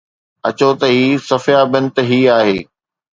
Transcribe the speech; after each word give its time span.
اچو 0.47 0.69
ته 0.79 0.87
هي 0.95 1.07
صفيه 1.29 1.59
بنت 1.71 1.95
حي 2.07 2.19
آهي 2.37 2.57